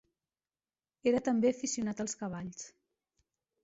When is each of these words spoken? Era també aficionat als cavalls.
Era 1.13 1.21
també 1.29 1.53
aficionat 1.53 2.05
als 2.07 2.19
cavalls. 2.25 2.69